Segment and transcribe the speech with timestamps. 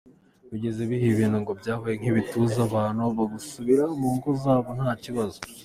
[0.51, 5.39] Bigeza igihe ibintu ngo byabaye nk’ibituza abantu bagasubira mu ngo zabo nta kibazo.